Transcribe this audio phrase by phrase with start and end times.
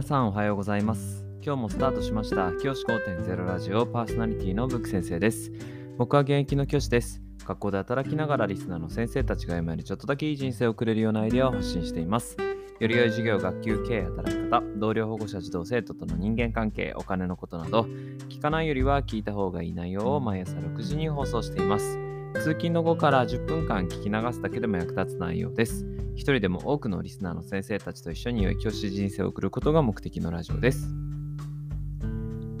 [0.00, 1.26] 皆さんおはようございます。
[1.44, 2.52] 今日もスタートしました。
[2.52, 5.52] 教師5.0ラジオパーソナリティのブック先生です。
[5.98, 7.20] 僕は現役の教師です。
[7.44, 12.38] 学校で働きながらリスナーの先生たちが今よりちょっとだけいい人生を送れるようなアイデアを発信しています。
[12.78, 17.82] より良い授業、学級経営、働き方、同僚保護者、児童生徒との人間関係、お金のことなど、
[18.30, 22.09] 聞かないよりは聞いた方がいい内容を毎朝6時に放送しています。
[22.34, 25.84] 通勤の後から10分間聞き流すだけでも役立つ内容です。
[26.14, 30.88] 一人でも多くのリスナーの先生たちと一緒に良い教師人生を送ることが目的のラジオです。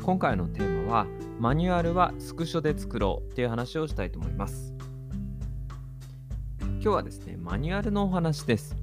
[0.02, 1.06] 今回のテーマは、
[1.38, 4.74] マニュアルはスクショで作ろうっていう話をしたいと思います。
[6.60, 8.76] 今日はですね、マニュアルのお話です。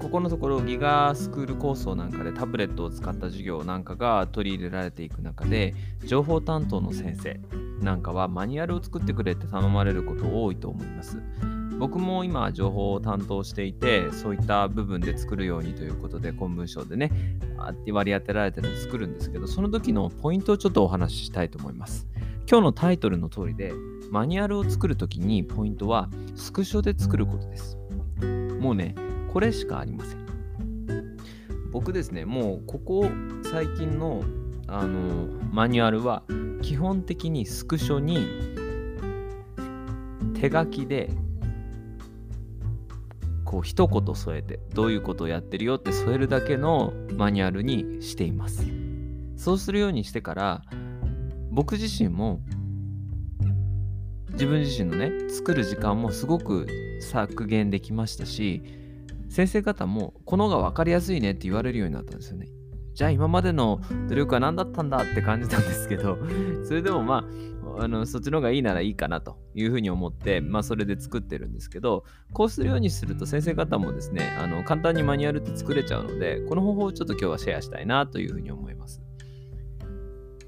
[0.00, 7.38] ここのところギガスクール構想なんかでタブレットを使った授業なんかが取り入れられていく中で情報担当の先生
[7.80, 11.22] なんかはマニュアルを作ってくれって頼まれること多いと思います。
[11.78, 17.10] 僕も今情報を担当していてそういった部分で作るようにということで公文書でね
[17.90, 22.06] 割り当てられてるので作るんですけどその時のポイントをちょっとお話ししたいと思います。
[22.50, 23.72] 今日のタイトルの通りで
[24.10, 27.78] マニュアルを作る時にポイントはスクショで作ることです。
[28.60, 28.94] もうね
[29.32, 30.20] これしかありません。
[31.70, 33.06] 僕ですね、もうここ
[33.44, 34.24] 最近の
[34.72, 36.22] あのマニュアルは
[36.62, 38.28] 基本的にスクショに
[40.40, 41.10] 手書きで
[43.44, 48.64] こう一言添えてどういうことをやってるよって添えるだけのマニュアルにしています。
[49.36, 50.62] そうするようにしてから
[51.50, 52.40] 僕自身も
[54.32, 56.68] 自分自身のね作る時間もすごく
[57.00, 58.62] 削減できましたし
[59.28, 62.59] 先生方もこの方が分かりやすいねって言われるようになったんですよね。
[62.94, 66.18] じゃあ今までの努力は何だったんだって感じたんですけど、
[66.64, 67.24] それでもま
[67.78, 79.02] あ、あのそっちの方がいいならいいかなというふうに思って、まあそれで作ってるんですけど、こうするようにすると先生方もですね、あの簡単にマニュアルって作れちゃうので、この方法をちょっと今日はシェアしたいなというふうに思います。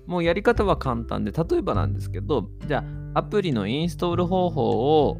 [0.06, 5.18] もうやり方は簡単で、例えばなんですけど、じゃあアプリのインストール方法を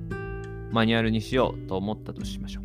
[0.71, 2.65] マニュアルにしようと思ったとしましょう。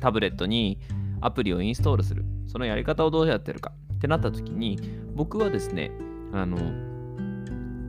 [0.00, 0.78] タブレットに
[1.20, 2.24] アプリをインストールする。
[2.46, 4.78] そのやり方をどうやってるかってなった時に、
[5.14, 5.90] 僕はですね、
[6.32, 6.58] あの、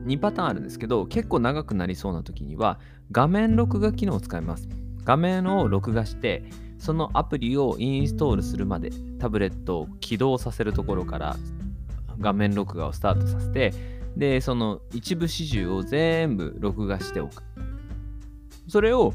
[0.06, 2.78] 2パターンあるんですけど、結構長くなりそうな時には、
[3.12, 4.68] 画面録画機能を使います。
[5.04, 6.44] 画面を録画して、
[6.78, 11.36] そのアプリをインストールするまで、タブレットを起動させるところから
[12.20, 13.72] 画面録画をスタートさせて、
[14.16, 17.42] で、その一部始終を全部録画しておく。
[18.68, 19.14] それを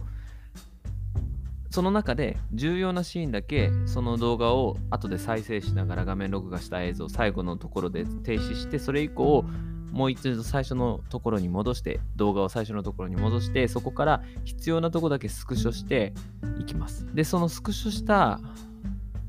[1.75, 9.43] その中で重要なシーンだけその動画を後で再生しながら画面録画した映像最後のところで停止してそれ以降
[9.91, 16.13] もう一度最初のところに戻して動画を最初のところに戻してそこから必要なとこだけスクショして
[16.61, 17.13] いきます。
[17.13, 18.39] でそのスクショした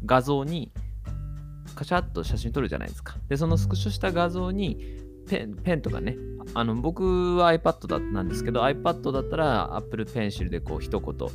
[0.04, 0.70] 画像に
[1.74, 3.16] カシャッと写真撮るじゃないですか。
[3.28, 4.78] でそのスクショした画像に
[5.28, 6.16] ペンペンとかね
[6.54, 11.28] あの僕は iPad だなんですけど iPad だったら Apple Pencil でこう一言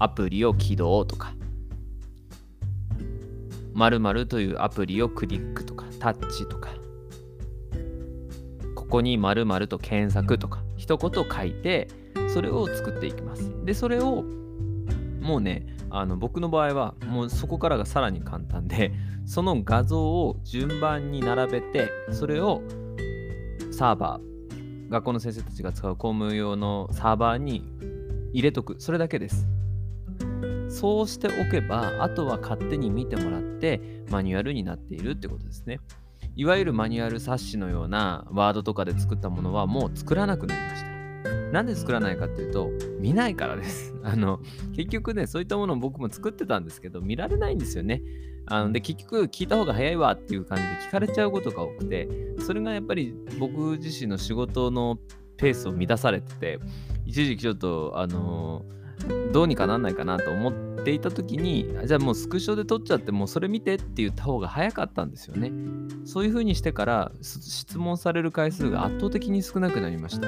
[0.00, 1.34] アプリを起動とか、
[3.74, 6.70] 〇〇というアプリをクリックとか、タッチとか、
[8.74, 11.88] ここに〇〇と検索とか、一言書いて、
[12.32, 13.52] それを作っていきます。
[13.66, 14.24] で、それを、
[15.20, 18.92] もうね、あの僕の場合は、もうそこからがさらに簡単で、
[19.26, 22.62] その画像を順番に並べて、それを
[23.70, 27.68] サーバー、学校の先生たちが使う公務用のサーバーに
[28.32, 28.76] 入れとく。
[28.78, 29.59] それだけです。
[30.70, 35.80] そうしておけば、あとは勝手に見てもらってマニュアルになっているってことですね。
[36.36, 40.90] いわゆるマニュアル冊子のようなワードとかで作ったものはもう作らなくなりました。
[41.50, 42.70] なんで作らないかっていうと、
[43.00, 43.94] 見ないからです。
[44.04, 44.40] あの、
[44.76, 48.02] 結局ね、そういったものを僕も作ってたんですけど、見られないんですよね。
[48.46, 52.08] あので、結局聞いた方が早いわっていう感じで聞かれちゃうことが多くて、
[52.38, 55.00] それがやっぱり僕自身の仕事の
[55.36, 56.60] ペースを乱されてて、
[57.04, 58.79] 一時期ちょっと、あのー
[59.32, 60.52] どうにかなんないかなと思っ
[60.84, 65.52] ていた時にじゃあもうスクショで撮っちゃってもうそれ見てって言った方が早かったんですよね。
[66.04, 70.26] そういう風にしてから質問される回数が圧倒的に少なくなりました。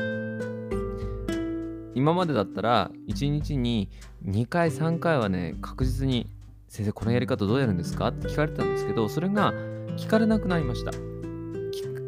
[1.95, 3.89] 今までだったら1日に
[4.27, 6.27] 2回3回はね確実に
[6.69, 8.09] 先生このやり方どうやるんですか？
[8.09, 9.53] って聞かれてたんですけどそれが
[9.97, 10.93] 聞かれなくなりました。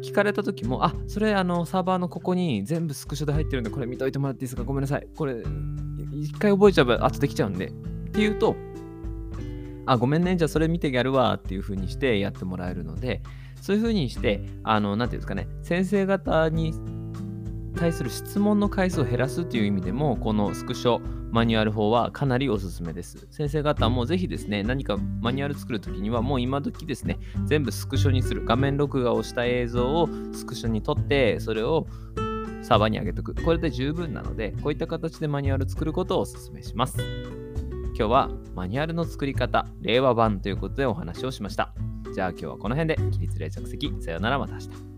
[0.01, 4.63] 聞かれた時も、あ、それあのサーバーのここに全部スクショで入ってるんで、これ見といてもらっていいですか？
[4.63, 5.07] ごめんなさい。
[5.15, 5.43] これ
[6.21, 7.67] 一回覚えちゃえば後できちゃうんで。
[7.67, 7.71] っ
[8.11, 8.55] ていうと、
[9.85, 13.21] あ、ごめんね、じゃあそれ見てやるわっていう風にしてやってもらえるので、
[13.61, 16.73] そういう風にして、あの、なんていうんですかね、先生方に
[17.75, 21.01] 対する質問の回数を減らすという意味でも、このスクショ
[21.31, 23.27] マニュアル法はかなりおすすめです。
[23.29, 28.45] 先生方もぜひですね、何かマニュアル作るときには、もう今時ですね、全部スクショにする。
[28.45, 31.87] 画面録画をした映像をスクショに撮って、それを
[32.65, 33.35] サーバーに上げとく。
[33.35, 36.97] これで十分なので、こういった形でマニュアル作ることをお勧めします。
[37.97, 41.75] 今日はマニュアルの作り方、令和版ということでお話をしました。
[42.13, 44.94] じゃあ今日はこの辺で、起立例着席、さよならまた明日。